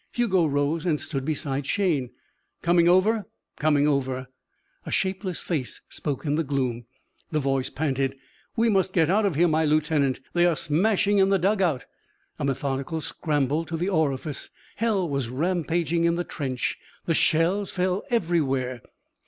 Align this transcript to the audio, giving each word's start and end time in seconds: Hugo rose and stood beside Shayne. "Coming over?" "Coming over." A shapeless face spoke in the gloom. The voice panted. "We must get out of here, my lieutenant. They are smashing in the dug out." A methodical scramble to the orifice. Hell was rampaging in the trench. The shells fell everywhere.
Hugo 0.13 0.47
rose 0.47 0.83
and 0.83 0.99
stood 0.99 1.23
beside 1.25 1.67
Shayne. 1.67 2.09
"Coming 2.63 2.89
over?" 2.89 3.27
"Coming 3.59 3.87
over." 3.87 4.29
A 4.83 4.89
shapeless 4.89 5.41
face 5.43 5.81
spoke 5.89 6.25
in 6.25 6.33
the 6.33 6.43
gloom. 6.43 6.85
The 7.29 7.39
voice 7.39 7.69
panted. 7.69 8.15
"We 8.55 8.67
must 8.67 8.93
get 8.93 9.11
out 9.11 9.27
of 9.27 9.35
here, 9.35 9.47
my 9.47 9.63
lieutenant. 9.63 10.19
They 10.33 10.47
are 10.47 10.55
smashing 10.55 11.19
in 11.19 11.29
the 11.29 11.37
dug 11.37 11.61
out." 11.61 11.85
A 12.39 12.45
methodical 12.45 12.99
scramble 12.99 13.63
to 13.65 13.77
the 13.77 13.89
orifice. 13.89 14.49
Hell 14.77 15.07
was 15.07 15.29
rampaging 15.29 16.05
in 16.05 16.15
the 16.15 16.23
trench. 16.23 16.79
The 17.05 17.13
shells 17.13 17.69
fell 17.69 18.01
everywhere. 18.09 18.81